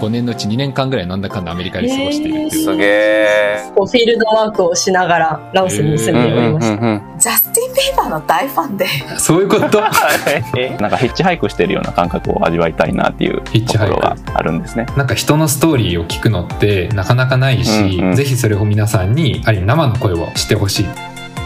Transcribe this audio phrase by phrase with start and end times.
[0.00, 2.64] 5年のうち2年間ぐらいなんだかんだアメリカで過ごしているっていう。
[2.64, 3.56] すげえ。
[3.74, 7.18] フィールドワークをしながらラオスに住んでおりました。
[7.18, 8.86] ジャスティン・ビーバーの大ファンで
[9.18, 9.80] そういうこと？
[10.80, 14.86] なんかヒッチハイクしてるような感覚を味わいたいなっていうヒッチハイクところがあるんですね。
[14.96, 20.86] なんか人のストーリーを聞くのってなかなかないし、うんうんぜひそれを皆さんにある意味生の声をしてほしい。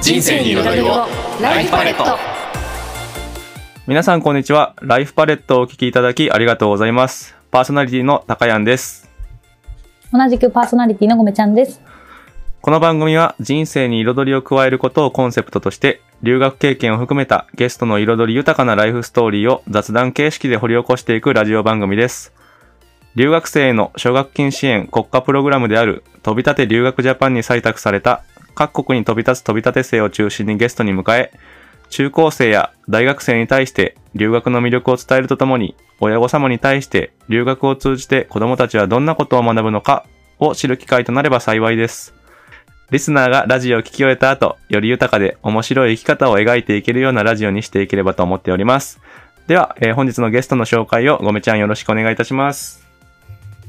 [0.02, 1.06] 人生に彩りを
[1.40, 2.04] ライフパレット
[3.86, 4.74] 皆さんこんにちは。
[4.82, 7.37] ライフパレットをお聞きいただきありがとうございます。
[7.50, 9.08] パーソナリティの高谷です。
[10.12, 11.80] 同じくパーソナリティのごめちゃんです。
[12.60, 22.34] この番組は人生に彩りを加えることをコンセプトとして、留学経験を含めたゲストの彩り豊かなライフストーリーを雑談形式で掘り起こしていくラジオ番組です。
[23.14, 31.32] 留学生への奨学金支援国家プログラムである飛び立て留学ジャパンに採択された各国に飛び立つ飛び立て生を中心にゲストに迎え、
[31.90, 40.06] 中高生や大学生に対して留学の魅力を伝えるとともに、親御様に対して留学を通じて子供たちはどんなことを学ぶのか
[40.38, 42.14] を知る機会となれば幸いです。
[42.90, 49.00] リスナーがラジオを聞き終えた後、より豊かで面白い生き方を描いていけるようなラジオにしていければと思っております。
[49.46, 52.86] では、えー本日のゲストの紹介をごめちゃんよろしくお願いいたします。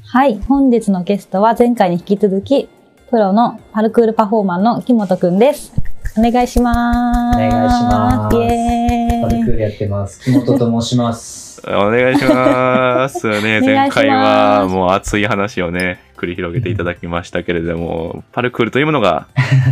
[0.06, 2.70] はい、本日のゲストは前回に引き続き、
[3.10, 5.74] プロのパルクールパフォーマーの木本くんです。
[6.18, 7.38] お願いします。
[7.38, 8.36] お願いします。
[8.36, 9.22] イエーイ。
[9.22, 10.24] パルクールやってます。
[10.24, 11.62] 木本と申します。
[11.68, 13.28] お願いします。
[13.28, 13.66] ね、お願いします。
[13.66, 19.28] 前回はもう熱い話をね、繰り広げていただきましたけれども、パルクールというものが、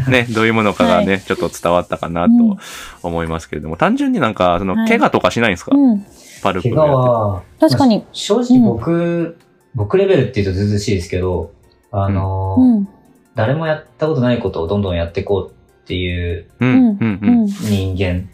[0.09, 2.57] ね、 どういうものかがね、はちょっと伝わったかなうんと
[3.03, 4.89] 思いますけれども、単純になんか、その、はい。
[4.89, 6.05] 怪我とかしないんですか、うん、
[6.43, 7.97] パルクー怪ルや確かに。
[7.97, 9.37] まあ正直僕、
[9.75, 11.51] 僕レベルって言うとずうずうしいですけど、
[11.91, 12.87] あのーうん、
[13.35, 15.56] 誰もやったことないことをどんどんやっていこう
[15.87, 18.27] っていううん、うん、うん、うん、人間。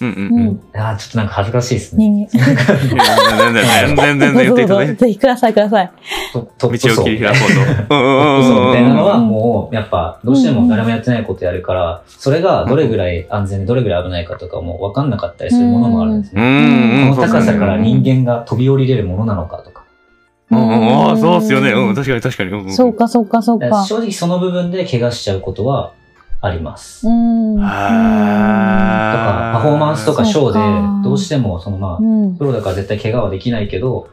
[0.00, 0.46] うん、うん、ううん。
[0.46, 0.60] ん。
[0.74, 2.08] あーちょっとなんか恥ずかしいですね。
[2.08, 2.30] 人間。
[2.30, 4.94] 全然、全然、全然言っていただいて。
[5.06, 5.90] ぜひくださいください。
[6.32, 7.94] 道を層切り開こうと。
[7.96, 17.08] うん、うん、トップ層みたいなのはうんもう、やっぱ、どうしても誰もやってないことやるから、それがどれぐらい安全でどれぐらい危ないかとかも分かんなかったりするものもあるんですうね。
[17.10, 17.14] ん。
[17.14, 19.82] この高さから人間が飛び降りれるものなのかとか。
[20.50, 21.70] うん、うん、ああ、そうっすよね。
[21.70, 22.50] うん、確かに確かに。
[22.50, 22.92] うんそう。
[22.92, 23.84] か、そうか、そうか。
[23.84, 25.92] 正直その部分で怪我しちゃうことは
[26.44, 27.08] あります。
[27.08, 27.56] うん。
[27.56, 27.66] とか、
[29.54, 32.36] パフォーマンスとかショーで、どうしても、そのまあう、ん。
[32.36, 34.08] プロだから絶対怪我はできないけど、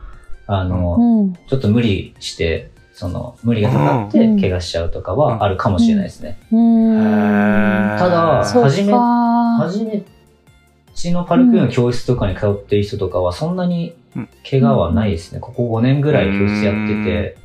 [0.48, 1.34] あの、うん。
[1.34, 6.38] ちょっと無理して、その、無理がかかってうん怪我しちゃうとかはあるかもしれないですね。
[6.52, 7.98] うん。
[7.98, 9.58] ただそう初めか。
[9.60, 10.04] 初め
[10.94, 13.96] ちのパルクールの教室とかに通ってる人とかは、そんなに
[14.50, 15.40] 怪我はないですね。
[15.40, 17.38] ここ5年ぐらい教室やってて、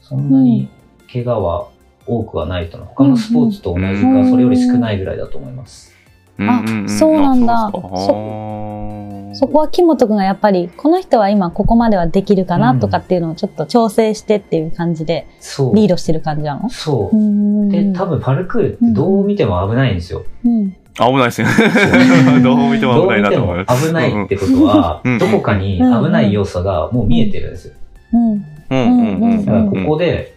[0.00, 0.68] そんなに
[1.12, 1.68] 怪我は
[2.06, 2.78] 多くはないと。
[2.78, 5.92] 他のスポーツと同じうんか、それより少ないぐらいだと思います。
[6.38, 15.74] あそうなんだそそこは木本くんがやっぱり、この人は今ここまではできるかなとかっていうのをちょっと調整してっていう感じでそう。
[15.74, 16.68] リードしてる感じなの？
[16.68, 17.18] そうう。
[17.18, 17.68] ん。
[17.68, 20.24] で、多分パルクールってどう見ても危ないんですよ。
[20.44, 20.72] うん。
[20.94, 21.48] 危ないですね。
[22.44, 23.82] どう見ても危ないなと思います。
[23.82, 27.74] も危ないってことはうん、どこかに危ない要素がもう見えてるんですよ。
[28.12, 28.20] うん。
[28.22, 30.31] うんうんうんだからここで、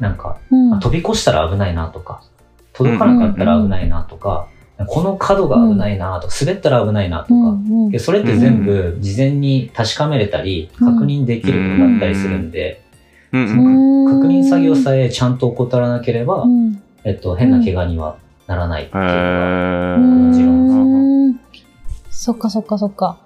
[0.00, 0.74] なんか、うん。
[0.74, 2.22] あ飛び越したら危ないなとか、
[2.72, 4.48] 届かなかったら危ないなとか、
[4.86, 10.94] この角が危ないなとか、滑ったら危ないなとか、うんでそれって全部事前に確かめれたり、うん。
[10.94, 12.82] 確認できるものだったりするんで、
[13.32, 13.84] うんうん。
[13.84, 16.82] うん確認作業さえちゃんと怠らなければ、うん。
[17.04, 18.16] えっと、変な怪我には
[18.46, 21.40] ならないっていうのが、もちろん。
[22.10, 23.18] そっかそっかそっか。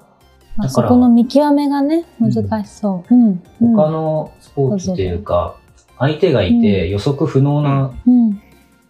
[0.59, 3.15] あだからそこの見極めがね、難しそう。
[3.15, 3.43] うん。
[3.61, 3.73] うん。
[3.75, 5.57] 他のスポーツっていうか、
[5.99, 8.43] 相手がいて予測不能なうん。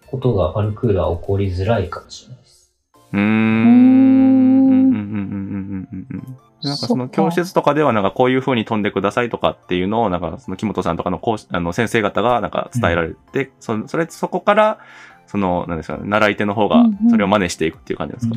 [0.06, 2.70] ことがパルクールは起こりづらいかもしれないです。
[3.12, 3.22] うーん。
[3.22, 14.78] うんうんうんうんうんうんなんかその教室とかではなんかこういう風に飛んでくださいとかっていうのをなんかその木本さんとかの講師あの先生方がなんか伝えられて、そそれそこから
[15.26, 18.36] そのなんですかね習い手の方がうんうんそれを真似していくっていう感じですか？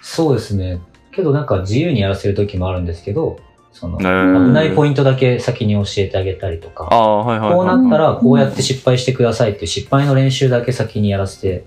[0.00, 0.80] そうですね。
[1.12, 3.38] けどなんか自由にやらせる時もあるんですけど、
[3.72, 7.76] その、危ないポイントだけ先に教えてあげたりとか、ああはいはい、こうはい。
[7.78, 11.64] なったらこうやって失敗してくださいっていう失敗の練習だけ先にやらせて、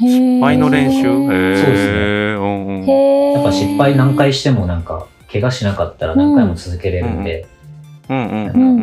[0.00, 0.40] へー。
[0.40, 0.98] 前の練習？
[0.98, 1.56] へえ。
[1.56, 1.92] そうです
[2.86, 3.32] ね。
[3.34, 7.46] やっぱ失敗何回してもなんか、怪我しなかったら何回も続けれるんで、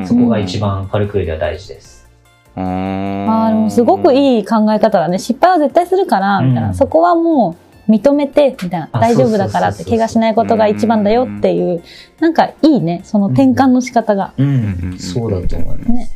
[0.05, 2.09] そこが一番パルクールでは大事です。
[2.55, 5.17] あーでもすごくいい考え方だね。
[5.19, 6.67] 失敗は絶対するから、みたいな。
[6.69, 6.73] うん。
[6.73, 8.89] そこはもう認めて、みたいな。
[8.91, 11.83] あ大丈夫だからって、怪我しないことが一番だよっていう、
[12.19, 13.01] なんかいいね。
[13.03, 14.33] その転換の仕方が。
[14.37, 15.91] うんそうだと思います。
[15.91, 16.09] ね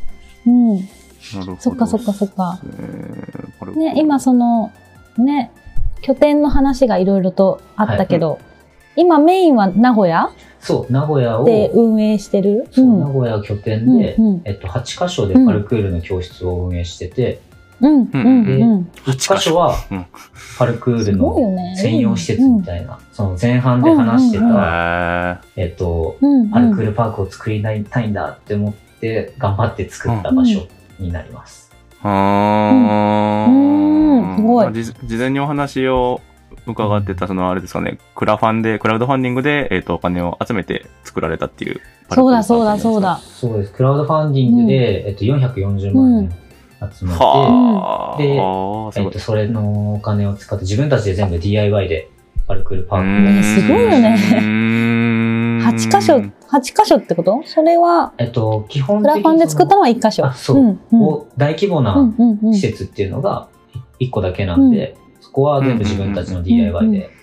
[0.46, 0.76] うん。
[0.76, 0.86] なる
[1.40, 2.60] ほどそっかそっかそっか。
[3.74, 4.72] ね、今その、
[5.18, 5.50] ね、
[6.02, 8.38] 拠点の話がいろいろとあったけど、
[8.96, 10.30] 今メインは名古屋？
[10.60, 12.68] そう、名古屋を、で運営してる？
[12.70, 17.40] そううん名古屋拠点で、うんうんえっと、8カ所でパルクールの教室を運営してて、
[17.80, 18.90] うんうんでうん。
[19.04, 20.06] 1カ所はうん。
[20.58, 21.76] パルクールのね。
[21.76, 26.50] 専用施設みたいな、その前半で話してうんうんた、へえっと、うんうん。
[26.50, 30.66] パルクールパークを作りたいんだって思って、頑張って作った場所
[30.98, 31.70] になります。
[32.02, 34.34] ーあうん。
[34.34, 34.72] ーすごい。
[34.72, 36.20] じ事前にお話を
[36.66, 41.80] 伺ってた、そのあれですかね、クラファンで、クラウドファンディングで、えっ、と、お金を集めて作られたっていう。
[42.10, 43.18] そうだそうだそうだ。
[43.18, 43.72] そうです。
[43.72, 46.45] クラウドファンディングで、えっと、440万円
[46.80, 48.18] 集めて、はあ。
[48.18, 48.24] で
[49.00, 49.18] えっと、。
[49.18, 52.10] それのお金を使って自分たちで全部 DIY で
[52.46, 53.42] パルクールパーク。
[53.44, 54.00] すごいよね。
[54.00, 54.16] ね
[55.64, 57.40] 8箇所、8箇所ってこと？
[57.44, 60.26] それは、えっと、基本クラ的にファンで作ったのは1箇所。
[60.26, 60.58] あそう。
[60.58, 61.02] うんうん。
[61.02, 62.54] を大規模うんなうんうん。
[62.54, 63.48] 施設っていうのが
[64.00, 66.86] 1個だけなんで、そこは全部自分たちの DIY で。
[66.86, 67.16] うんうん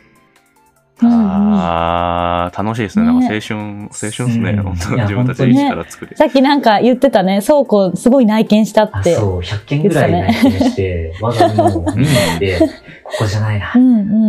[1.09, 3.05] ああ、楽しいですね。
[3.05, 4.51] なんか青春、青春ですね。
[4.51, 6.17] うん本当自分たちで一から作る。
[6.17, 9.15] さっきなんか言ってたね、倉庫すごい内見したって。
[9.15, 12.59] あそう、100件ぐらい内見して、わざわざもう見に行って、
[13.03, 13.73] ここじゃないな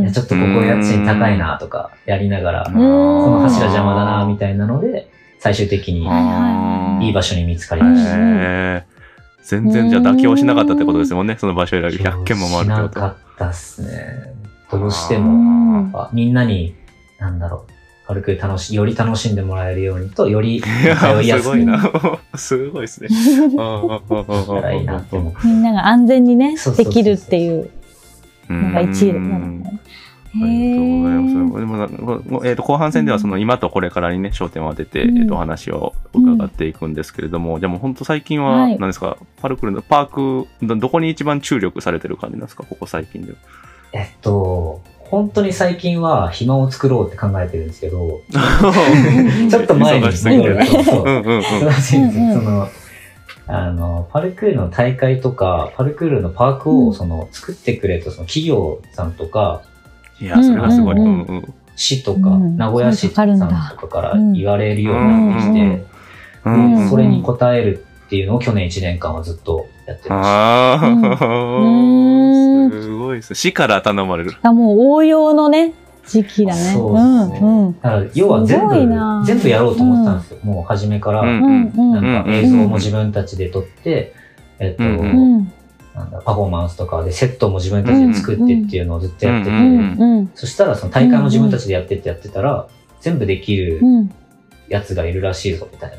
[0.03, 8.85] いやちょっとここ家賃高いなとかやりながら、うんこの柱邪魔だなみたいなので、最終的にはいはいいい場所に見つかりました。
[9.45, 11.37] 全然じゃあ妥協しなかったってことですもんね。
[11.39, 13.01] その場所選び100件も回るってしなこと。
[13.01, 14.34] かったっすね。
[14.79, 16.75] どうしてうも、んやっぱみんなに、
[17.19, 17.73] なんだろう、
[18.07, 21.91] 軽く楽し、より楽しんでもらえるようにと、より通いやすくすごいな。
[22.37, 23.09] すごいですね。
[23.09, 25.47] したらいいなって思って。
[25.47, 27.71] みんなが安全にねできるっていう
[28.49, 29.81] のが1位なのね。
[30.37, 32.25] ありがとうございへます。
[32.25, 43.39] でもえー、と後半戦ではその今とこれからにね、焦点を当てて、うんえー、とお話を伺っていくんですけれども、じゃあもう本当最近ははい何ですか、パルクールのパークど、どこに一番注力されてる感じなんですか、ここ最近では。
[43.93, 48.21] えっと、本当に最近は暇を作ろうって考えてるんですけど、
[49.51, 50.67] ちょっと前に忙しすぎてね。
[50.67, 50.85] そう。
[50.85, 51.41] そううんうんうん。
[51.41, 52.69] 忙しいんですその、
[53.47, 56.95] あの、パルクールの大会とか、パルクールのパークを、うん。
[56.95, 59.63] その、作ってくれたその企業さんとか、
[60.21, 60.97] いや、それはすごい。
[60.97, 61.01] う。
[61.01, 61.55] うんんうん。
[61.77, 63.47] 市とか、うん名古屋市さんと
[63.77, 73.35] かから言われるようになってきて、それに応えるっていうのを去年1年間はずっとやってましああ、うんすごいです。
[73.35, 74.33] 市から頼まれる。
[74.43, 75.73] あもう応用のね、
[76.07, 76.73] 時期だね。
[76.73, 77.91] そうですねうんうんた。
[77.91, 80.39] だから要は全部、全部やろうと思ってたんですよ。
[80.43, 84.15] もう初めから、うんうんうんなんか映像も自分たちで撮って、
[84.59, 85.53] えっと、うんうん
[85.95, 92.69] なんだ、パフォーマンスとかでセットも自分たちで作ってっていうのをずっとやってて、うんうんそしたらその大会も自分たちでやってってやってたら、
[93.01, 94.11] 全部できるうん
[94.69, 95.97] やつがいるらしいぞみたいな。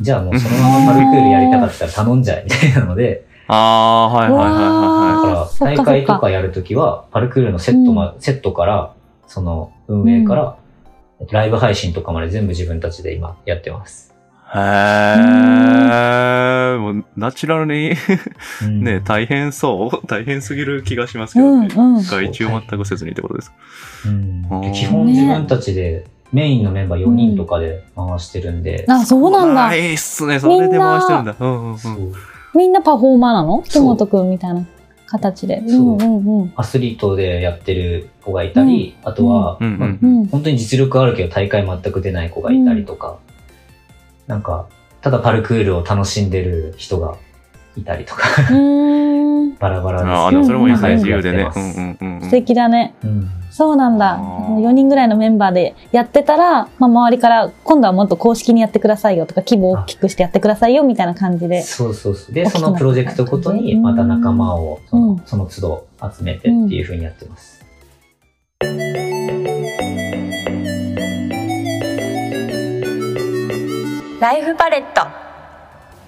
[0.00, 8.94] じゃあもうそのままパルクールやりたかったら頼んじゃえみたいなので、ああー、はいはいはいだはから大会とかかやるときは、パルクールのセットま、セットから、
[9.26, 10.56] その運営から、
[11.30, 14.14] ライブ配信とかまで全部自分たちで今やってます。
[14.54, 15.20] いはい。
[16.72, 17.94] へえ、もうナチュラルに
[18.62, 21.68] うんね、大変そう大変すぎる気がしますけうどね。
[21.68, 22.02] んうん。
[22.02, 23.56] 外注全くせずにってことですか。
[24.06, 29.74] うん基本自分たちで、メインのメンバー4人とかで回してるんで、あ、そうなんだ。
[29.74, 30.38] いいっすね。
[30.38, 31.36] それで回してるんだ。
[31.38, 31.78] うんうんうん。
[32.54, 33.62] みんなパフォーマーなの？
[33.62, 34.66] 木本くんみたいな
[35.06, 35.62] 形で。
[35.64, 36.52] うそうんうんうん。
[36.56, 43.18] アスリートでやってる子がいたり、あとは、うんうんまあうん本当に実力あるけど大会全く出ない子がいたりとか、
[44.26, 44.68] なんか、
[45.00, 47.16] ただパルクールを楽しんでる人が
[47.78, 48.22] いたりとか。
[49.58, 50.92] バラバラですああ、でもそれもいいですね。
[50.92, 51.50] うん自由でね。
[51.54, 52.20] うんうん。
[52.22, 52.94] 素敵だね。
[53.04, 54.14] うんそうなんだ。
[54.14, 61.62] あー4人ぐらいのメンバーでやってたら、まあ、周りから今度はもっと公式にやってくださいよとか、規模を大きくしてやってくださいよみたいな感じで。
[61.62, 62.34] そうそうそう。
[62.34, 67.58] で、そのプロジェクトごとにまた仲間をそうんのその都度集めてっていう風にやってます。
[74.20, 75.27] ライフパレット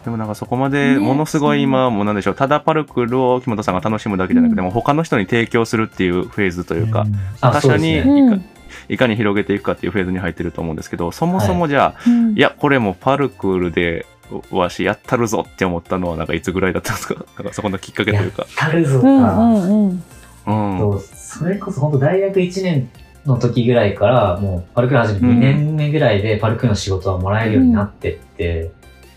[0.04, 7.06] でもなんかそこまでものすごい今、もうなんでしょう、ただパルクールを木本さんが楽しむだけじゃなくて、もう他の人に提供するっていうフェーズというか、
[7.40, 8.40] 他者に
[8.88, 14.06] いかに広げていくかっていうフェーズに入ってると思うんですけど、そもそもじゃあ、うんいや、これもパルクールで、
[14.52, 17.14] わしやったるぞって思ったのはなんかいつぐらいだったんですか？
[17.36, 18.46] なんかそこのきっかけというか。
[18.56, 19.34] タルゾうんうか。
[19.36, 20.02] んうん。
[20.46, 20.78] うん。
[20.78, 22.88] そうそれこそ本当大学1年
[23.26, 28.70] の時ぐらいから、もうパルクール始めて2年目ぐらいでパルクールの仕事はもらえるようになってって、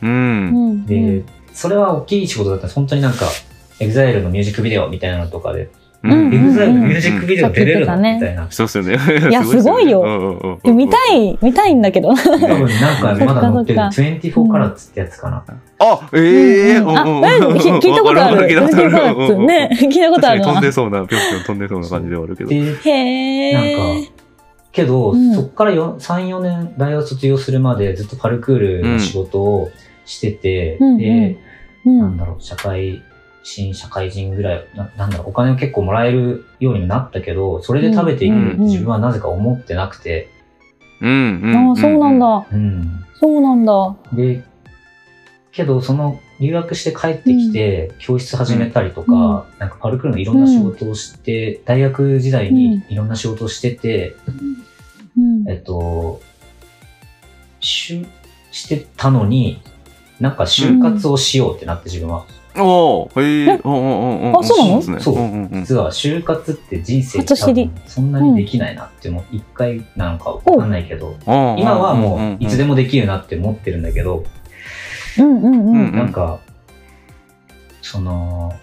[0.03, 0.11] うん。
[0.11, 2.67] うんで、それは大きい仕事だった。
[2.67, 3.25] 本当になんか、
[3.79, 5.69] EXILE のミュージックビデオみたいなのとかで、
[6.03, 7.95] うん EXILE のミュージックビデオ出れるの？
[7.95, 8.47] みたいな。
[8.49, 8.97] そうっすよね。
[9.29, 12.09] いや すごいようんうんうんえ見たい、見たいんだけど。
[12.13, 15.43] 多分なんかまだ載ってるそっかそ24karats ってやつかな。
[15.79, 18.47] あ、ええうんうんあ、え聞聞いたことある。
[18.47, 18.89] 聞いたことある。
[18.89, 19.69] 聞いたことあるね。
[19.71, 20.61] 聞いたことある な確かに飛ん。
[20.61, 22.49] でそうな、ぴょんぴょん飛んでそうな感じではあるけど。
[22.49, 24.05] で、へなんー。
[24.05, 24.11] か、
[24.73, 29.71] けど、うんそっからよ3、4年大学卒業するまでずっとパルクールの仕事を
[30.05, 31.37] してて、うんで、
[31.85, 33.03] うんなんだろう、社会
[33.43, 40.29] 新社会人ぐらいな、なんだろう、お金を結構もらえるようになったけど、それで食べていけるって自分はなぜか思ってなくて、
[41.01, 41.69] うんうん。
[41.69, 42.19] ああ、そうなん。
[42.19, 42.47] だ。
[42.51, 43.05] うん。
[43.19, 43.95] そうなんだ。
[44.13, 44.43] で、
[45.51, 49.15] けど、その、留学して帰ってきて、教室始めたりとか、う
[49.55, 54.15] んなんかパルクールのいろんな仕事をして、大学時代にいろんな仕事をしてて、
[55.17, 55.49] うん。
[55.49, 56.21] えっと、
[57.59, 58.05] しゅ、
[58.51, 59.61] してたのに、
[60.23, 62.25] なんか就活をしようってなって自分は。
[62.55, 64.39] おー、へええ、うんうんうんうん。
[64.39, 64.99] あそうなの？
[65.01, 65.61] そうんうんうん。
[65.61, 74.23] 実は就活って人生初知りそんなにできないなって、もう一回なんかわかんないけど、今今はもういつでもできるなって思ってるんだけど、
[75.19, 75.87] うんうんうん。
[75.87, 76.39] うんなんか、
[77.81, 78.53] その、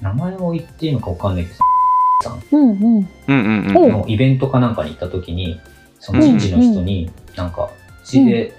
[0.00, 2.78] 名前を言っていいのかわかんないけど、うんうん。
[2.78, 3.76] うんうんうん。
[3.76, 5.60] おのイベントかなんかに行った時に、
[6.00, 7.68] その人事の人に、なんか、
[8.02, 8.54] うちで、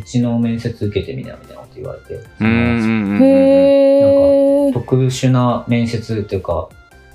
[0.00, 3.22] うちの面接受けてみなみたいなこと言われて、そうんのうんうん。
[3.22, 4.72] へえ。
[4.72, 6.68] 特殊な面接っていうか、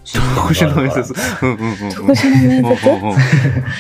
[0.04, 1.14] 特殊な面接。
[1.96, 2.86] 特殊な面接？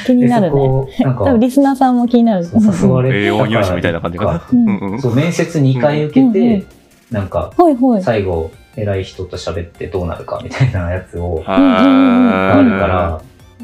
[0.07, 0.59] 気になるね。
[1.01, 2.47] なんか多分、リスナーさんも気になる。
[2.81, 5.00] 誘われて栄養入試みたいな感じかな。
[5.00, 6.63] そう、面接2回受けうんうんて、
[7.12, 8.03] なんか、はいはい。
[8.03, 13.21] 最後、偉い人と喋ってどうなるかみたいなやつを、あるから、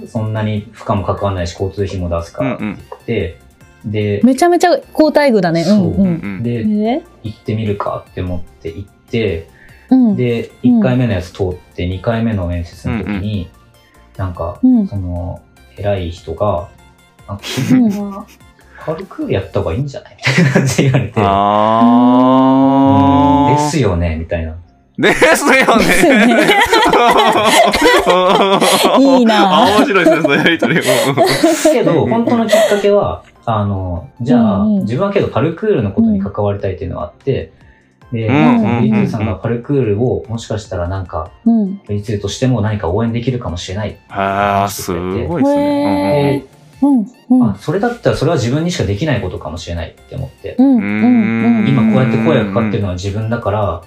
[0.07, 3.39] そんなに負荷もかからないし、交通費も出すからってうんうん言って、
[3.85, 5.61] で、めちゃめちゃ高待遇だね。
[5.61, 5.95] うんう。
[5.95, 9.47] そううんんで、で、行ってみるかって思って行って、
[9.89, 10.15] うん。
[10.15, 13.50] で、うん1回目のやつ通って、2回目の面接の時に、
[14.17, 15.41] なんか、うんその、
[15.77, 16.69] 偉い人が、
[17.27, 18.25] あうん君は、
[18.83, 23.63] パルクールやった方がいいんじゃないみたいな感じで言われて、あー。
[23.63, 24.55] ですよねみたいな。
[24.97, 25.55] ですよね
[26.27, 26.35] ね。
[29.00, 30.79] いいなあ面白いですね、そのやりとり。
[31.73, 37.51] けど、本当のきっかけは、あの、じゃあ、うんうん自分はけどパルクールのことに関わりたいっていうのがあって、
[38.12, 41.77] で、うんそのフリーズーさんがパルクールをもしかしたらなんか、うん。
[41.86, 43.98] フリーズーとしても何か応援できるかもしれない。
[44.10, 44.93] あー、す
[45.27, 46.45] ごいですね。
[46.81, 47.07] で、うん。
[47.29, 47.50] うん。
[47.51, 50.75] あ、それだったらそれは自分にしかできないことかもしれないって思って、うん。
[50.75, 51.67] ううんん。
[51.69, 53.81] 今こうやって声がかかってるのは自分だから、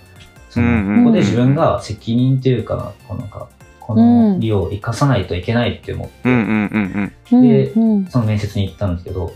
[0.48, 3.48] そうんうんのここで自分が責任というか、このか、
[3.80, 7.42] この利を生かさないといけないって思って、うんうんうんうん。
[7.42, 8.06] でうん。
[8.06, 9.34] その面接に行ったんですけど、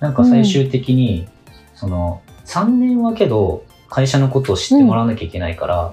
[0.00, 1.28] なんか最終的に、
[1.74, 5.92] その、3年はけど、会社のことを知ってもらわなきゃいけないから、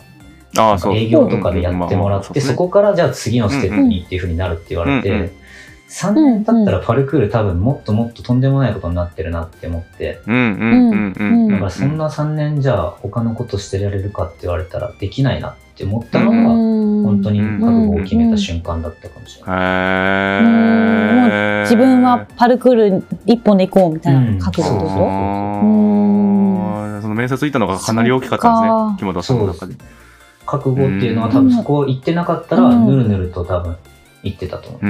[0.54, 0.96] うん。
[0.96, 5.32] 営業とかでやってもらって、そこからじゃあ次のステップにっていう風になるって言われて、
[5.90, 10.20] 3年経ったらパルクール多分もっともっととんでもないことになってるなって思って。
[11.50, 16.38] だからそんな3年じゃあ他のことしてられるかって言われたらできないなって思ったのが、
[17.04, 20.40] 本本当に覚悟を決めた瞬間だったかもしれな
[21.62, 21.64] い。
[21.64, 24.96] 自分はパルクール一本で行こうみたいな覚悟ってこと？
[24.96, 25.00] う
[26.98, 27.02] ん。
[27.02, 29.76] その面接行ったのがかなり大きかったんですね木本さんの中で。
[30.46, 32.86] 覚悟っていうのは多分そこ行ってなかったら、うん。
[32.88, 33.76] ぬるぬると多分
[34.24, 34.86] 行ってたと思うう。
[34.86, 34.90] ー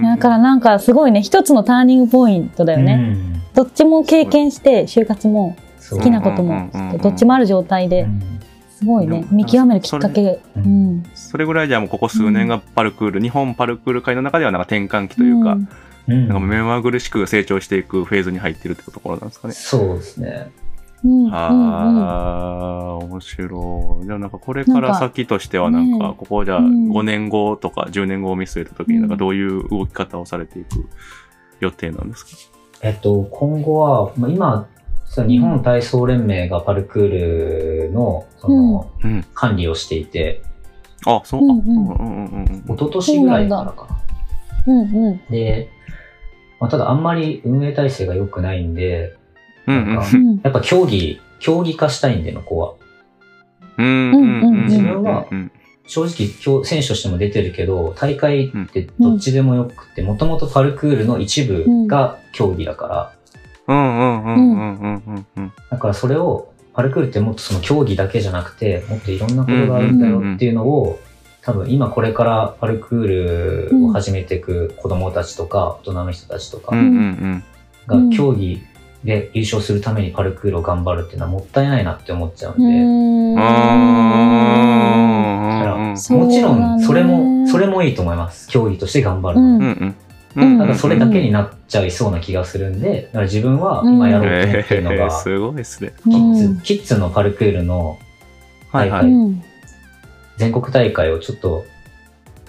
[0.00, 0.02] ん。
[0.02, 2.94] だからなんかすごいね、一つのターニングポイントだよね。
[2.94, 3.42] うん。
[3.54, 5.56] どっちも経験して、就活も
[5.90, 6.70] 好きなことも
[7.02, 8.37] どっちもある状態で、うん
[8.78, 10.40] すごいね見極めるきっかけ。
[10.56, 11.02] ううんん。
[11.14, 15.68] それぐらいじゃもうここ数年がパルクール、日本パルクール界の中ではなんか転換期というか、ん
[16.06, 19.54] うんなんか目まぐるしく成長していくフェーズに入ってるってところなんですかね。
[19.54, 20.50] そうですね。
[21.04, 21.26] うん。
[21.26, 21.34] うん。
[21.34, 24.06] ああ、面白い。
[24.06, 30.88] じゃあなんかこれから先としてはなんか、ねここじゃあうん5年後とか10年後を見据えた時になんかどういう動き方をされていく
[31.60, 32.30] 予定なんですか？
[32.80, 34.68] えっと、今後は、まあ、今、
[35.08, 39.24] 実は日本体操連盟がパルクールの、その、うん。
[39.34, 40.42] 管理をしていて、
[41.06, 41.92] あ、そう、うんうん。
[41.92, 44.02] あうんうんうんうん一昨年ぐらいからかな。
[44.66, 45.20] うんうん。
[45.30, 45.70] で、
[46.60, 49.16] まあ、ただあんまり運営体制が良くないんで、
[50.42, 52.74] やっぱ競技、競技化したいんで、の子は。
[53.78, 55.52] うんうんうん自分はうん
[55.90, 63.14] 正直、今日選手としても出てるけど、大会ってどっちでもよくて、もともとパルクールの一部が競技だから、
[65.70, 70.98] だからそれを、パルクールってもっとその競技だけじゃなくて、もっといろんなことがあるんだよっていうのを、
[71.42, 76.76] 多分今これからパルクールを始めていく子供たちとか、大人の人たちとか
[77.86, 78.62] が競技
[79.04, 83.34] で優勝するためにパルクールを頑張るっていうのはもったいないなって思っちゃうんで、うん。
[86.16, 88.48] もちろんそれも、それもいいと思います。
[88.48, 89.58] 競技として頑張るのは。
[89.58, 89.94] うん
[90.38, 95.92] うんうんうんただそれだけになっちゃいそうな気がするんで、だから自分は今やろうと思ってるのが、えーすごいですね。
[96.04, 97.98] キッズうんキッズのパルクールの
[98.70, 99.02] はいはい。
[99.02, 99.42] はいうん。
[100.36, 101.64] 全国大会をちょっと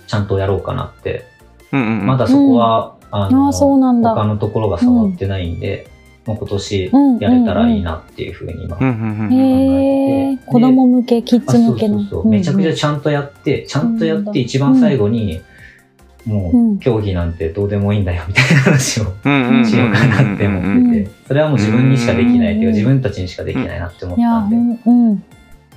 [0.07, 1.25] ちゃんとやろうかなって
[1.71, 2.05] うんうんうん。
[2.07, 4.11] まだそこは、ああの、あ、そうなんだ。
[4.13, 5.87] 他のところが触ってないんで、
[6.25, 9.33] もう今年うんやれたらいいなっていうふうに今、うんうんうんうん。
[9.33, 11.99] へえ、で子供向け、キッあそうズ向けの。
[12.01, 12.27] そうそう。
[12.29, 15.41] めちゃくちゃちゃんとやって、ちゃんとやって一番最後に、
[16.25, 25.23] もう競技なんてどうでもいいんだよみたいな話をしようかなって思うんってて、それはもう自分にしかできないっていう自分たちにしかできないなって思ったんで。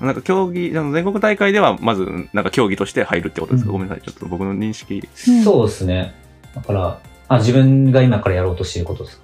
[0.00, 4.04] なんか競技、あの全国大会ではまず、なんか競技として入るってことですか、うんごめんなさい。
[4.04, 5.08] ちょっと僕の認識。
[5.28, 6.12] うんそうですね。
[6.56, 9.21] だから、あ、自分が今からやろうとしていることですか？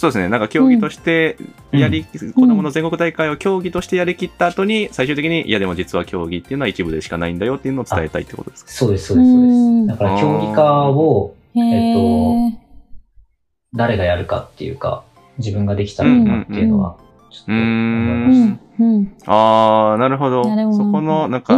[0.00, 0.30] そうですね。
[0.30, 1.36] なんか競技として
[1.72, 8.70] やり、ん子供の全国大会を競技としてやりきった後に、最終的に、いやでも実は競技っていうのは一部でしかないんだよっていうのを伝えたいってことですか？
[8.72, 9.54] そうです、そうです、そうです。
[9.54, 11.64] うんだから競技化をへえ。
[12.56, 12.58] え
[13.74, 15.04] 誰がやるかっていうか、
[15.36, 16.96] 自分ができたらいいなっていうのは、
[17.30, 18.82] ちょっと思いまうした。
[18.82, 19.14] ん、うん。
[19.26, 20.42] あー、なるほど。
[20.42, 20.50] そ
[20.90, 21.54] この、なんか。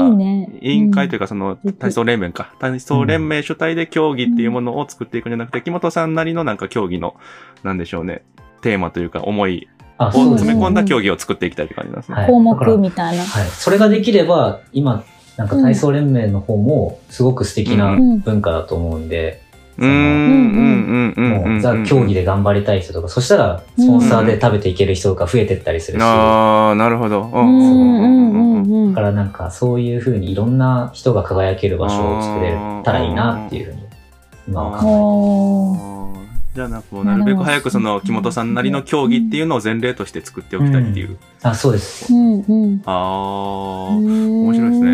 [0.60, 2.52] 委員会というか、か、そのうん、体操連盟か。
[2.58, 7.14] 体操連盟主体で競技っていうものを作っていくんじゃなくて、木本さんなりのなんか競技の、
[7.62, 8.22] なんでしょうね、
[8.62, 10.12] テーマというか、思いあ、を。
[10.12, 12.16] 詰め込んだ競技を作っていきたいって感じなんですね。
[12.16, 13.24] はい項目みたいな。
[13.24, 13.46] はい。
[13.48, 15.04] それができれば、今、
[15.36, 19.42] なんか体操連盟の方も、すごく素敵なうん文化だと思うんで、
[19.78, 21.30] うーん、うん、うん、うん。
[21.30, 27.22] もう、うんザ・競技で頑張りたい人とか、そしたら、スポンサーで食べていける人が増えてったりするし、だあー、なるほど。
[27.22, 28.94] ううん、うん、うん、うん。
[28.94, 32.52] からなんか、そういう風にいろんな人が輝ける場所を作れ
[32.84, 33.82] たらいいなっていう風に、
[34.48, 35.78] 今は考おー。
[35.86, 35.91] あー
[36.54, 41.16] じゃあなんかもうなるべく早くその木本さんなりの競技っていうのを前例として作っておきたいっていう。
[41.22, 42.12] えあ、そうです。
[42.12, 42.82] うん、うん。
[42.84, 44.90] ああ、面面白いですね。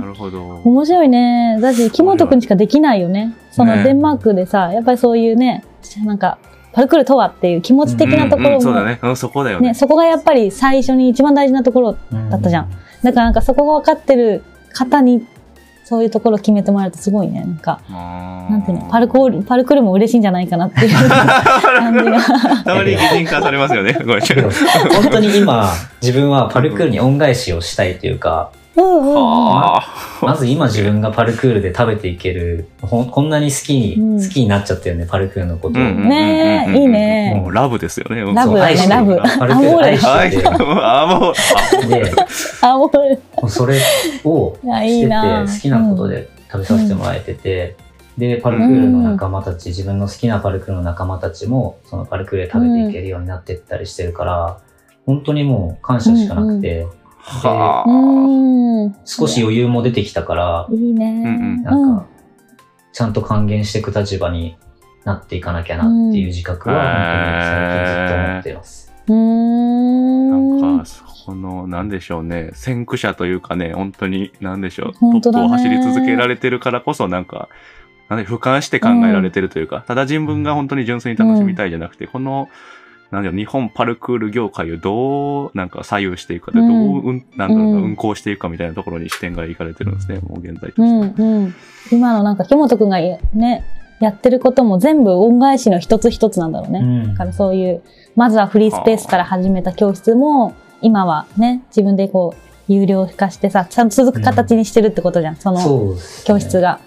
[0.00, 0.60] なるほど。
[0.62, 1.58] 面白いね。
[1.58, 3.34] だし、木本くんしかできないよね。
[3.50, 5.64] そのねデンマークでさ、やっぱりそういうね、
[6.04, 6.38] なんか、
[6.72, 8.98] パルクールとはっていう気持ち的なところも、うんうんそうだね。
[9.02, 9.68] うんそこだよね。
[9.68, 11.98] ね、そこがやっぱり最初に一番大事なところだ
[12.30, 12.70] だったじゃん。
[13.02, 15.26] だからなんかそこが分かってる方に、
[15.90, 17.40] そういうところを決めてもらえるとすごいね。
[17.40, 17.96] なんか、な
[18.48, 22.20] なんていうの、パルコール、パルクールも嬉しいんじゃないかなっていう 感じが。
[22.64, 23.94] たまに擬人化されますよね。
[23.94, 25.68] 本当に今、
[26.00, 29.16] 自分はパルクールに恩返しをしたいというか、うんうんうん。
[29.16, 29.82] あ。
[30.22, 34.22] まず今自分がパルクールで食べていける、こんなに好きに、うん。
[34.22, 35.78] 好きになっちゃったよね、パルクールのこと。
[35.78, 35.82] を。
[35.82, 37.34] うんねえいいね。
[37.36, 38.22] もうラブですよね。
[38.22, 39.16] うんラブ愛しラブ。
[39.16, 40.48] パルクール愛してる。
[40.48, 40.60] はい。
[40.82, 42.12] あ、もう、で、
[42.62, 43.80] あ、もう、もうそれ
[44.24, 45.46] をしてて、いな。
[45.46, 47.76] 好きなことで食べさせてもらえてて、
[48.18, 54.58] で、パルクールの仲間たち、自分の好きなパルクールの仲間たちも、そのパルクールで食べていけるようになってったりしてるから、
[55.06, 56.86] 本当にもう感謝しかなくて、
[57.22, 58.86] はうあ。
[58.86, 58.96] ん。
[59.04, 61.22] 少し余裕も出てきたから、いいね。
[61.24, 62.06] うんなんか、
[62.92, 64.56] ちゃんと還元していく立場に
[65.04, 68.92] なっていかなきゃなっていう自覚は、本当に最近ずっと思っています。
[69.08, 70.60] うーん。
[70.60, 77.48] なんか、そこの、なんでしょうね、先駆者というかね、本当に、なんでしょう、トップを走り続けられてるからこそ、なんか、
[78.08, 82.48] なんで、俯瞰して考えられてるというか、ただ自分が本当に純粋に楽しみたいじゃなくて、この、
[83.10, 90.82] なんだろう、日本パルクール業界をどう、なんか左右していくかで、どう、うんうん、なんだろ運行していくかみたいなところに視点がいかれてるんですね、もう現在として。
[90.82, 91.54] うんうん。
[91.90, 93.64] 今のなんか木本くんがね、
[94.00, 96.80] やってることも全部恩返しの一つ一つなんだろうね。
[96.80, 97.82] うんだからそういう、
[98.16, 105.36] まずはフリースペースから始めた教室も、今はね、自分でこう、有料化してさ、ちゃんと続く形にしてるってことじゃん。
[105.36, 106.78] そのそうですね教室が。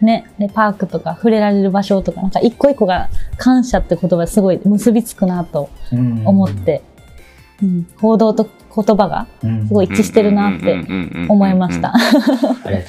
[0.00, 6.82] ね、で、パークとか触れられる場所とか、なんか一個一個が感謝って言葉すごい結びつくなとうん思って、
[7.62, 10.82] うん、行動と言葉がうんすごい一致してるなって
[11.28, 11.92] 思いました。。
[11.92, 12.86] ね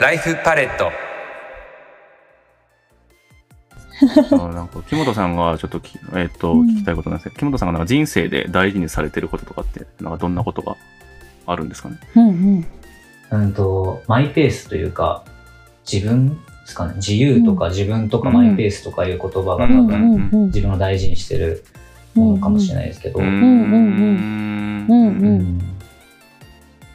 [0.00, 1.13] ライフパレットあ
[4.30, 10.76] なんか木本さんがちょっとき、えっ、と、うん聞きたいことなんですけど、木本さんがなんか人生で大事にされてることとかって、なんかどんなことが
[11.46, 11.98] あるんですかね？
[12.16, 12.66] うんうん。
[13.30, 15.24] うんと、マイペースというか、
[15.90, 16.36] 自分で
[16.66, 16.94] すかね？
[16.96, 20.46] 自由とか自分とかマイペースとかいう言葉が多分、んうん。
[20.46, 21.64] 自分を大事にしてる
[22.14, 25.58] ものかもしれないですけど、うんうんうんうんうん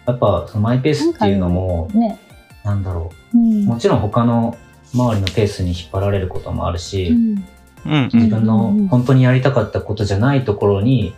[0.06, 2.20] やっぱそのマイペースっていうのも、ね。
[2.64, 3.66] なんだろうんう。
[3.66, 4.58] もちろん他の
[4.94, 7.46] 周りのペースに引っ張られることもあるし、うん。
[7.86, 8.10] うん。
[8.14, 8.88] 自分のうん。
[8.88, 11.14] 本当にやりたかったことじゃないところに、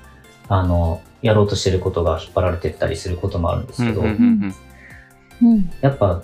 [0.47, 6.21] あの、やろうとしてることが引っ張られてったりすることもあるんですけど、うんうんうんやっぱ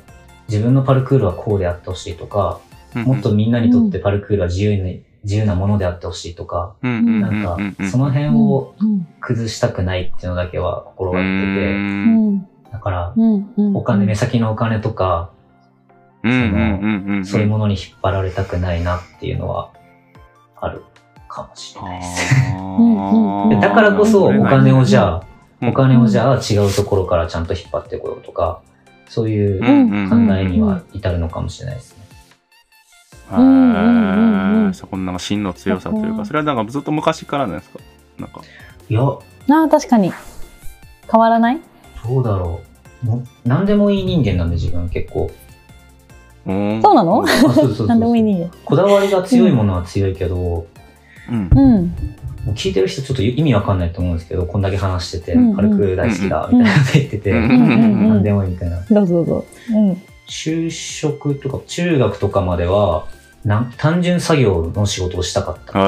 [0.47, 2.59] 自分のパルクールはこうであってほしいとか、
[2.95, 7.57] うんもっとみんなにとってパルクールは自由に、自由なものであってほしいとか、うんなんか
[7.91, 12.41] その辺をうん崩したくないっていうのだけは心がけてうて、ん。
[12.71, 13.53] だから、うん。
[13.57, 13.75] うん。
[13.75, 15.31] お金、目先のお金とか、
[17.25, 19.71] そういうものに引っ張られたくないなっていうのは
[20.55, 20.83] ある。
[21.29, 22.35] かもしれないです。
[22.55, 25.25] うんうんでだからこそお金をじゃあ、
[25.61, 28.61] うんお金をじゃあ違うところからちゃんと引っ張ってこようとか、
[29.09, 32.05] そういううん考えには至るのかもしれないですね。
[33.33, 37.79] へうんうんうんうんーそこのなんか芯の強さというか、それはなんかずっと昔からなんですか？
[38.19, 38.41] なんか。
[38.89, 40.13] いや、ああ、確かに。
[41.11, 41.59] 変わらない？
[42.07, 42.61] どうだろ
[43.03, 43.05] う。
[43.05, 45.29] もう何でもいい人間なんで自分結構。
[46.47, 47.23] うんそうなの？
[47.23, 48.49] あそうそうそうなん でもいいね。
[48.63, 50.65] こだわりが強いものは強いけど、も
[51.29, 51.49] うん。
[51.53, 51.93] うん。
[52.47, 58.79] う聞いてる人ちょっと意味わかんないと思うんですけど、こんだけ話してて、うんうんパルクール大好きだ、みたいなこと言ってて、うんうんうん何でもいいみたいな。
[58.89, 59.45] どうぞどうぞ。
[59.73, 60.01] うん。
[60.29, 63.05] 就職とか中学とかまでは、
[63.45, 65.79] なん単純作業の仕事をしたかった。
[65.79, 65.81] へ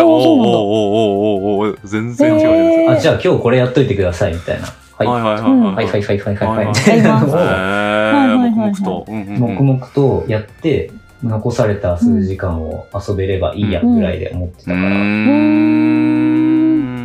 [0.00, 0.04] ー。
[0.04, 2.90] おーおーおーおーおー全然違う。
[2.90, 4.68] あ、じゃあ今日これやっといてください、みたいな。
[4.96, 5.06] はい。
[5.08, 6.56] はいはいはいうんはいはいはいはいはいはい。
[6.56, 9.06] はいみたいなのをはいはいはい黙々と。
[9.08, 10.90] 黙々とやって、
[11.22, 14.88] 残された数時間を遊べればいいやぐらいで思ってたうから。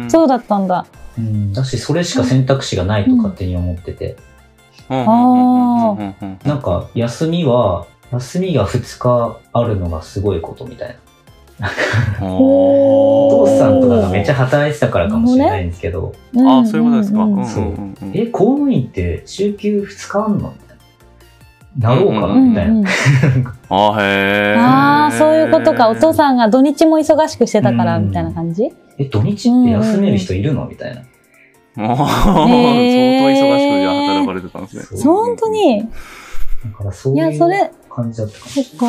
[0.10, 0.86] そうだったんだ。
[1.17, 4.17] うんだし、それしか選択肢がないと勝手に思ってて。
[4.89, 10.95] うんうんうんうんうんうんなんか、休みは、休みが2日あるのがすごいことみたいな。
[12.22, 17.26] おお父さんとかがめっちゃ働いてたからかもしれないんですけど、あ、そういうことですか。
[17.26, 17.69] んんうんそううん
[18.02, 20.50] うんえ、公務員って週休2日あんの？
[20.50, 20.78] みたい
[21.82, 21.95] な。
[21.95, 22.34] なろうかな？
[22.34, 22.74] うんみたいな。
[22.74, 24.60] うんあ、へー。
[24.60, 25.89] ああ、そういうことか。
[25.89, 26.13] お父ん。
[26.13, 28.72] さんが土日も忙しくしてたから、うんみたいな感じ？
[28.98, 30.65] え、土日って休める人いるの？
[30.65, 31.02] みたいな。
[31.76, 34.84] 相当忙しくじゃあ働かれてたんですね。
[34.98, 35.82] そう本当に。
[35.82, 38.85] だからそういや、いうそれ、感じだったかもそっか。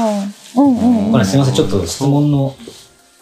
[0.57, 1.25] うんうんうん。
[1.25, 2.55] すみません、ちょっと質問の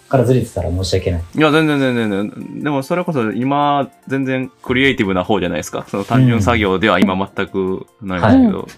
[0.09, 1.23] からずれてたら申し訳ない。
[1.35, 2.63] いや、全然全然全然。
[2.63, 5.87] でもそれこそ今、全然クリエイティブな方じゃないですか。
[5.89, 8.69] その単純作業では今全くないですけど。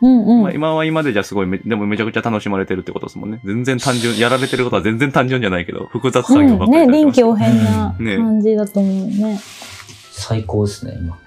[0.00, 0.42] うんうん。
[0.42, 3.40] まあ、今は今でじゃすごいめ、でもめちゃくちゃ楽しまれてるってことですもんね。
[3.44, 9.40] 全然単純、やられてることは全然単純じゃないけど、複雑作業ばっかりうん、ね、臨機応変なね感じだと思うね。
[10.12, 11.18] 最高ですね、今。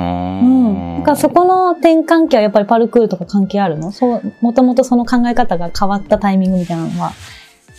[0.00, 0.98] ううん。
[1.00, 3.92] だからそこの転換期はやっぱりパルクールとか関係あるの？
[3.92, 7.12] そう、もともとその考え方が変わったタイミングみたいなのは？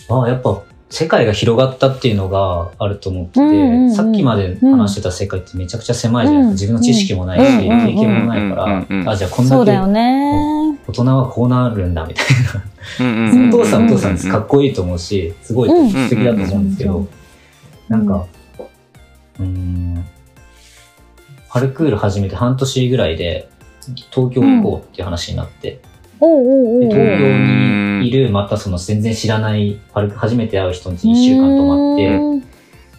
[0.10, 6.68] あやっぱ世界が広がったっていうのがあると思ってて、うんうんうんさっきまで話してた世界ってめちゃくちゃ狭いじゃないですか。
[6.68, 10.78] 自分の知識もないし、うんうん経験もないかうんうんうんら、あ、じゃあこんそうだよね。
[10.88, 12.26] 大人はこうなるんだみたい
[13.00, 13.32] うんな。
[13.32, 14.30] うんお父さんお父さんうです。
[14.30, 15.90] かっこいいと思うし、すごいうん。
[15.90, 17.08] 素敵だと思うんですけうんど、
[17.88, 18.26] なんか、
[19.40, 20.06] うーん、
[21.52, 23.50] パルクール始めて半年ぐらいで、
[24.10, 25.82] 東京行こうっていう話になって、
[26.22, 27.28] おうおうおうおうで東京
[28.00, 32.44] にいる、またその全然知らない、パルク初めて会う人に1週間泊まって、うん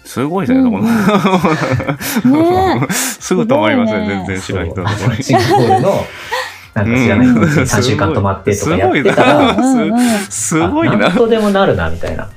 [0.04, 0.82] すごいね、そこの。
[0.82, 0.90] ね
[2.90, 5.22] すぐ止まりますね、全然知らん人のところに。
[5.22, 6.06] シンガポールの、
[6.74, 10.94] なんか知らない人に3週間泊まってとかやってたら、うんうんうんすごいな。
[10.94, 12.28] あなんとでもなるな、みたいな。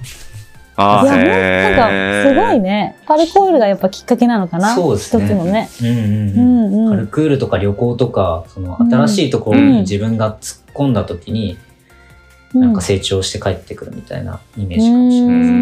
[0.77, 2.97] あいや、へなんか、すごいね。
[3.05, 4.75] パルコールがやっぱきっかけなのかな？
[4.75, 5.69] そうですね一つのね。
[5.81, 6.71] うんうんううん。
[6.71, 6.89] んうん。
[6.91, 11.57] パルクールとか旅行とか、その新しいところに自分が突っ込んだ時に、
[12.53, 15.57] なんか成長して帰ってくるみたいなイメージかもしれうないですね。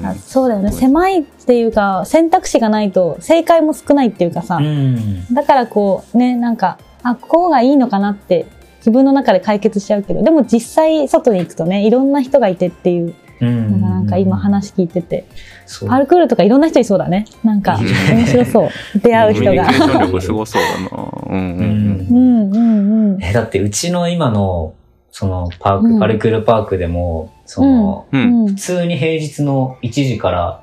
[0.00, 0.72] んあそうだよね。
[0.72, 4.56] 狭いっていうか、選択肢がないと正解も少ないっていうかさ。
[4.56, 5.34] うん。
[5.34, 8.46] だからこう、ね、なんか、あ、ここがいいのかなって
[8.78, 15.24] 自分の中で解決しちゃうけど、でも実際外に行くとね、いろんな人がいてっていううんなんか今話聞いてて、
[15.66, 17.26] そうパルクールとかいろんな人いそうだね。
[17.44, 18.68] なんか、面白そう。
[19.00, 19.72] 出会う人が
[20.20, 21.08] すごそうだな。
[21.26, 23.22] うんうんうんうんうん。
[23.22, 24.74] え、だってうちの今の、
[25.10, 28.20] そのパーク、うんパルクールパークでも、その、うん。
[28.20, 30.60] うん普通に平日の1時から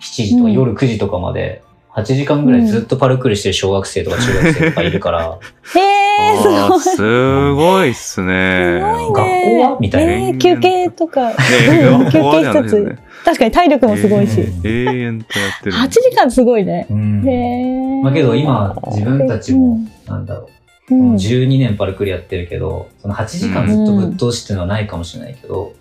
[0.00, 1.62] 7時とかうん夜9時とかまで、
[1.96, 5.38] 8時間ぐらいずっとパルクールしてる小学生とか中学生とかいるから、
[5.74, 6.80] へえー、すごい。
[6.80, 8.80] すごいっすね。
[8.80, 9.42] すごい学ね。
[9.44, 12.98] 校はみたいなえー休憩とか、休憩一つ。
[13.24, 14.40] 確かに体力もすごいし。
[14.40, 15.72] うん永遠とやってる。
[15.72, 16.86] 8時間すごいね。
[16.90, 18.02] うんへえ。
[18.02, 20.50] まあけど今、自分たちも、なんだろ
[20.90, 25.72] う、うん、うん12年パルクールやってるけど、その8時間ずっとぶっ通しっていうのはないかもしれないけど、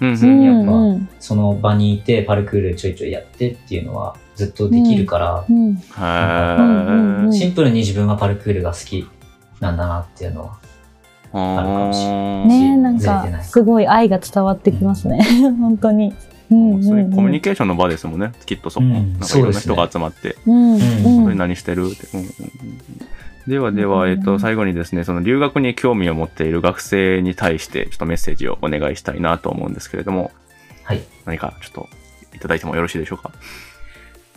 [0.00, 0.70] うん普通にやっぱ
[1.18, 5.74] その場にいてパルクールちょいちょいやってっていうのはずっとできるから、うん。
[5.74, 7.24] へうん。
[7.26, 7.32] うん。
[7.32, 9.06] シンプルに自分はパルクールが好き
[9.60, 15.22] なんだなっていうのは、ーあるかもしれあーねえ、なんかすごい愛が伝わってきますね。
[15.60, 16.14] 本当に。
[16.50, 16.74] うん。
[16.76, 16.84] うん。
[16.84, 18.86] そういうコミュニうんケーションの場ですもんね、きっとそこ。
[18.86, 18.92] うん。
[18.92, 20.72] なんかいろんな人が集まって、うん。
[20.72, 20.80] うん。
[21.24, 22.06] それ何してるって。
[22.14, 22.20] うん。
[22.20, 22.26] うん。
[22.26, 22.32] うん。
[23.46, 30.30] ではでは、えっと、最後にですね、その留学に興味を持っている学生に対して、ちょっとメッセージをお願いしたいなと思うんですけれども、
[30.84, 31.02] はい。
[31.24, 31.88] 何かちょっと
[32.34, 33.30] いただいてもよろしいでしょうか？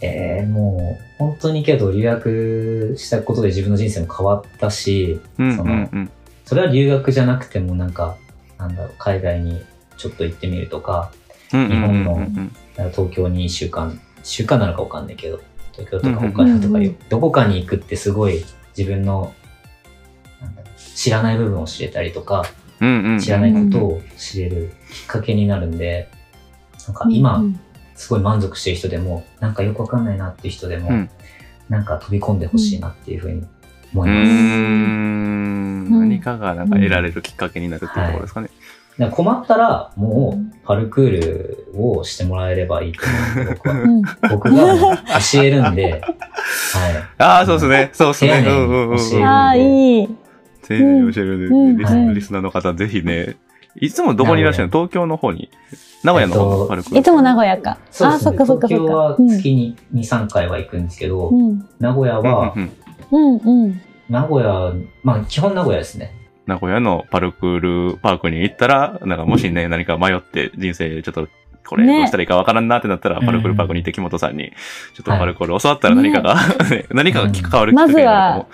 [0.04, 6.12] えー、もう本当にけど留学したことで自分の人生も変わったし、うんそのうんうん。
[6.46, 8.18] それは留学じゃなくてもなんか、
[8.58, 9.62] なんだろう、海外に
[9.98, 11.12] ちょっと行ってみるとか、
[11.54, 15.40] うんうん日本のうんうん東京に1週間、週間なのかわかんないけど、
[15.72, 18.44] 東京とか北海道とかうんうんよどこかに行くってすごい
[18.78, 19.34] 自分の
[20.96, 22.46] 知らない部分を知れたりとか、
[22.82, 26.10] うんうんうん知らないことを知れるきっかけになるんで、
[26.88, 27.60] なんか今、うん
[27.96, 31.10] すごい満足してる人でも、なんかよくわかんないなっていう人でも、うん
[31.70, 33.42] なんか飛び込んでほしいなっていうふうに
[33.94, 34.30] 思います。
[34.30, 38.50] んうん何かがなんか得られるきっかけになるっていうところですかね。
[39.00, 43.00] だから困ったら、もう、パルクールをしてもらえればいいと
[43.36, 43.82] 思う僕は。
[43.82, 44.98] うん僕が
[45.34, 46.02] 教えるんで、はい。
[47.18, 47.90] ああ、そうですね。
[47.94, 48.32] そうですね。
[48.32, 50.08] 丁寧にうんうんうん教えるああ、いい。
[50.64, 53.38] 丁寧に教えるうんんで、リスナーの方、ぜひね、
[53.78, 54.72] いつもどこにいらっしゃるの？
[54.72, 55.50] 東京の方に。
[56.04, 57.78] 名古屋の方のパルクールいつも名古屋か。
[57.92, 58.24] そうですね。
[58.24, 61.68] そっかそっかそ東京は月に2、3回は行くんですけど、うん。
[61.80, 63.82] 名古屋はうんう、ん。
[64.10, 66.14] 名古屋、まあ基本名古屋ですね。
[66.46, 67.60] 名古屋のパルクー
[67.94, 71.28] ルパークに行ったら、なんかもしね、何か迷って人生ちょっと、
[71.66, 74.52] これねどうしたらいいかわからんなってなったら、うんパルクールパークに行って木本さんに、
[74.94, 76.36] ちょっとパルクール教わったら何かが、
[76.70, 78.48] ね 何かが関わるきっかけになるかも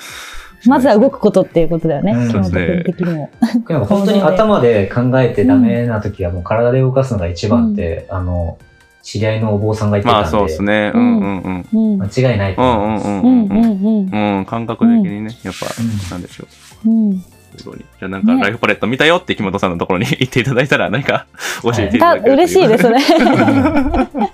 [0.66, 2.12] まずは動くことっていうことだよね。
[2.12, 3.30] うん木本君的にも。
[3.68, 8.58] でも 本当に頭で考えてダメな時はもう体で動かすのが一番って、あの、
[9.02, 10.92] 知り合いのお坊さんが言ってたんで、まあそうですね。
[10.94, 12.02] うんうんうん。
[12.02, 13.08] 間違いないとう思います。
[13.08, 14.38] んうんうんうんうんうん。
[14.38, 16.48] うん、感覚的にね、やっぱ、うんなんでしょ
[16.86, 16.90] う。
[16.90, 17.24] うん。
[17.58, 21.26] すごいじゃあなんか、ねライフパレット見たよって木本さんのところに 行っていただいたら、何か
[21.64, 23.00] 教えていたただける嬉しいです、そね。
[23.00, 23.06] れ。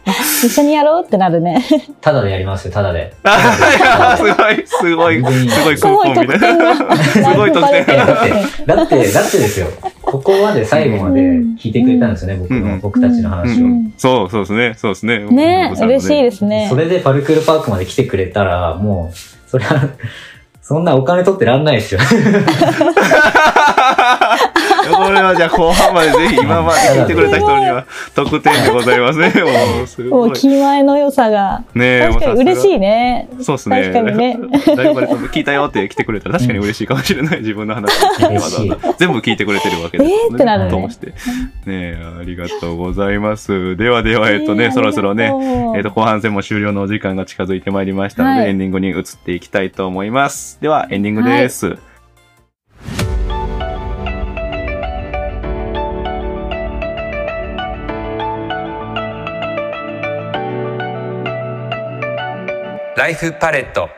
[0.46, 1.64] 一緒にやろうってなるね。
[2.02, 3.14] ただでやりますよ、ただで。
[3.24, 6.76] あーすごい、すごい、すごいクーポンみたいな。
[6.76, 9.68] すごい特典だって、だって、だってですよ。
[10.02, 13.66] ここまで最後まで聞いてくれたんですよね、僕うんの、僕たちの話を。
[13.66, 14.74] うんそう、そうですね。
[14.78, 15.20] そうですね。
[15.20, 16.10] ね嬉しいす。
[16.10, 16.76] ですねそ。
[16.76, 19.90] れでパルクールパークまで来てくれたら、もう、そりゃ、
[20.66, 22.00] そんなお金取ってらんないですよ。
[24.94, 29.34] これはじゃあ後半までぜひ今まで聞いてくれた人には特典でございますね。
[30.10, 31.64] もう気前の良さが。
[31.74, 33.30] ねえ確かに嬉しいね。
[33.42, 33.82] そうですね。
[33.94, 34.38] 確かにね。
[35.32, 37.40] 聞いたよって来てくれたら確かに嬉しいかもしれない。
[37.40, 41.08] 自分の話を全部聞いてくれてるわけですえーってなるね通して。
[41.08, 41.14] ね
[41.68, 43.76] え、ありがとうございます。
[43.76, 45.34] ではでは、えっとね、そろそろね、
[45.76, 50.60] えっと、後半戦も終了のお時間が近づいてまいりましたので、はいエンディングに移っていきたいと思います。
[50.62, 51.78] では、エンディングです。
[62.98, 63.90] ライフパレット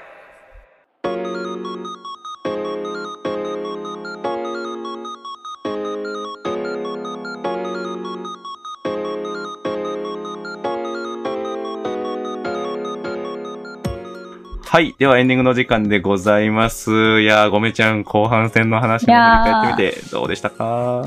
[14.66, 14.96] はい。
[14.98, 17.22] では、エンディングの時間でございます。
[17.22, 21.06] いやー、ごめちゃん、後半戦の話も振り返ってみて、どうでしたか？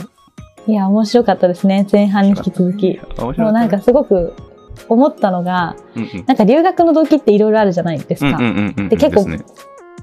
[0.68, 1.84] いや、面白かったですね。
[1.90, 3.00] 前半に引き続き。
[3.18, 4.32] もうなんかすごく
[4.88, 6.24] 思ったのが、うんうん。
[6.26, 8.38] なんか留学の動機っていろいろあるじゃないですか。
[8.88, 9.40] で結構ね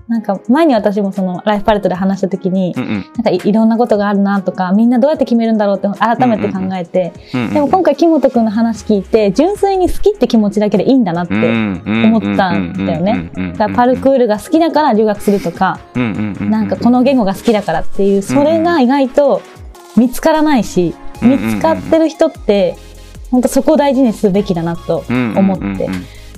[0.07, 2.83] なんか前に私もそのライフパレットで話した時に、うん。
[2.83, 7.11] うんなんかいいろんなことがあるなとか、みんなどうやって決めるんだろうって改めて考えて。
[7.33, 11.33] でも今回木本くんの話聞いて、純粋に好きって気持ちだけでいいんだなって。
[11.33, 13.31] 思ったんだよね。
[13.53, 15.79] だからパルクールが好きだから留学するとか、
[16.39, 19.41] なんかこの言語が好きだからっていう、それが意外と
[19.97, 22.77] 見つからないし、見つかってる人って、
[23.31, 25.89] 本当そこを大事にすべきだなと思って、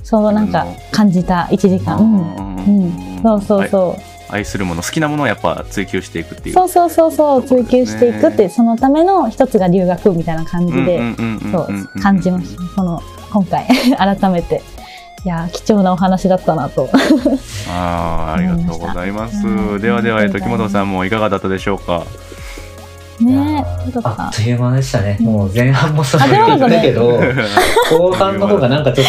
[0.02, 1.98] そうなんか感じた1時間。
[1.98, 4.02] うんうん、そうそうそう。
[4.32, 6.54] 愛するもの、好きなものをやっぱ追求していくっていう。
[6.54, 11.00] そうそうそうそう、追求していくって、そのための一つが留学みたいな感じで、
[11.50, 12.62] そう感じました。
[12.76, 13.00] この
[13.32, 13.66] 今回
[14.18, 14.62] 改めて。
[15.22, 16.88] いやー貴重なお話だったなと。
[17.68, 19.42] ああ、ありがとうございます。
[19.78, 22.04] ではでは、えっと、木本さんもいかがだったでしょうか？
[23.24, 23.64] ね
[24.02, 25.18] あっという間でしたね。
[25.20, 27.20] もう前半もそうだあでもなんかねだけど、
[27.90, 29.06] 後半の方がなんかちょっ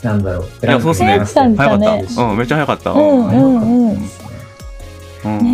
[0.00, 1.18] と、なんだろう、いや、そうですね。
[1.34, 2.22] 早かった。
[2.24, 2.90] うん、めっちゃ早かった。
[2.92, 4.10] うんうんうん。
[5.24, 5.51] うんね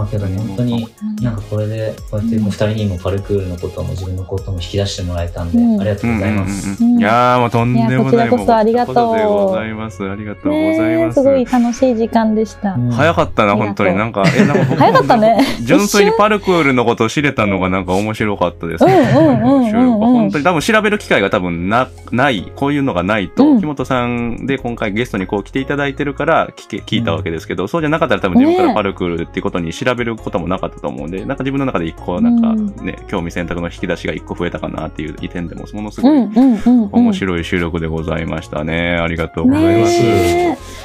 [0.00, 0.88] まあけど本当に
[1.20, 6.84] なんかこれでこうやってもう二人にもパルクールのことも自分のことも引き出してもらえたんで、うんありがとうございます。
[6.84, 8.04] いやーもうとんでもない。
[8.04, 10.08] こちらこそありがとうございます。
[10.08, 11.14] ありがとうございます。
[11.14, 12.74] すごい楽しい時間でした。
[12.74, 13.96] うん早かったな、本当に。
[13.96, 15.38] なんか、え、なんか僕早かったね。
[15.62, 18.84] 純粋にパルクールのことを知れたのがなんか面白かったです。
[18.84, 36.88] うんうんうんうんうん収録本当に多分調べる機会が多分な、ない、こういうのがないと、うん木本さんで今回ゲストにこう来ていただいてるから聞け、聞いたわけですけど、そうじゃなかったら多分自分からパルクールっていうことに調べることもなかったと思うんで、なんか自分の中で一個、なんかね、興味選択の引き出しが一個増えたかなっていう意点でも、ものすごいうんうんうんうん。
[36.92, 38.96] 面白い収録でございましたね。
[38.96, 40.02] ありがとうございます。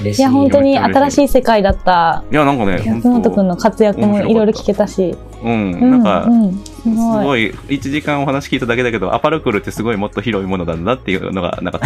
[0.08, 0.12] い。
[0.12, 2.24] いや、本当に新しい世界だった。
[2.32, 5.16] いや、なんかね、安本くんの活躍もいろいろ聞けたし。
[5.44, 6.60] うん、うんなんか、うん
[6.94, 11.80] すごい、1時間お話聞いただけだけど、アパルクルってすごいもっと広いものだなっていうのが、なんか、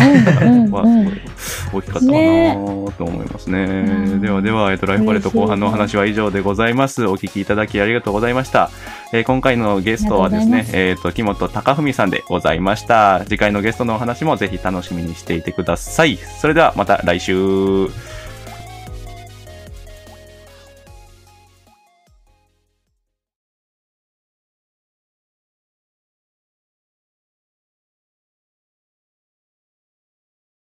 [1.73, 2.53] 大きかったかな
[2.91, 4.19] と思いますね。
[4.19, 7.05] ではでは、えっと、ライフパレット後半のお話は以上でございます。
[7.05, 8.69] お聞きいただきありがとうございました。
[9.11, 13.21] えー、今回のゲストはですね、えっ、ー、と、木本隆文さんでございました。
[13.25, 16.17] 次回のゲストのお話もぜひ楽しみにしていてください。
[16.17, 17.89] それではまた来週。